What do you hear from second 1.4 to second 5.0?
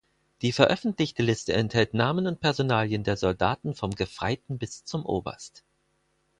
enthält Namen und Personalien der Soldaten vom Gefreiten bis